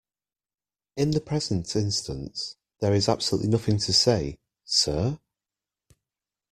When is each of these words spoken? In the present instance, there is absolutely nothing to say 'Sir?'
In 0.97 1.11
the 1.11 1.21
present 1.21 1.75
instance, 1.75 2.55
there 2.79 2.91
is 2.91 3.07
absolutely 3.07 3.51
nothing 3.51 3.77
to 3.77 3.93
say 3.93 4.39
'Sir?' 4.65 5.19